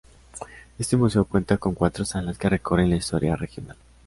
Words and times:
Este 0.79 0.97
museo 0.97 1.25
cuenta 1.25 1.57
con 1.57 1.75
cuatro 1.75 2.05
salas 2.05 2.35
que 2.35 2.49
recorren 2.49 2.89
la 2.89 2.95
historia 2.95 3.35
regional. 3.35 3.77